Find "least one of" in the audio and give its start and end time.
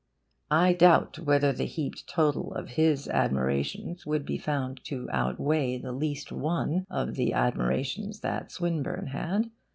5.91-7.13